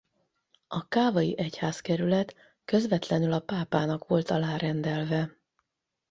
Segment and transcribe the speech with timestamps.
[0.67, 5.37] A cavai egyházkerület közvetlenül a pápának volt alárendelve.